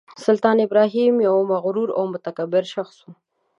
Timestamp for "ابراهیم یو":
0.67-1.35